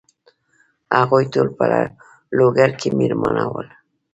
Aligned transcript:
هغوی 0.97 1.23
ټول 1.33 1.47
په 1.57 1.65
لوګر 2.37 2.69
کې 2.79 2.89
مېلمانه 2.99 3.43
ول. 3.51 3.67